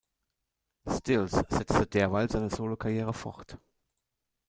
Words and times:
Stills 0.87 1.31
setzte 1.33 1.85
derweil 1.85 2.27
seine 2.27 2.49
Solokarriere 2.49 3.13
fort. 3.13 3.59